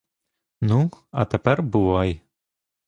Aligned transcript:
Ну, 0.61 0.81
а 1.11 1.25
тепер 1.25 1.63
бувай. 1.63 2.21